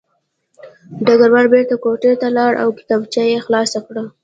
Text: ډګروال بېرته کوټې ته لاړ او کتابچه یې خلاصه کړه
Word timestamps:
ډګروال 1.05 1.47
بېرته 1.53 1.75
کوټې 1.83 2.13
ته 2.21 2.27
لاړ 2.37 2.51
او 2.63 2.67
کتابچه 2.77 3.23
یې 3.31 3.37
خلاصه 3.45 3.79
کړه 3.87 4.03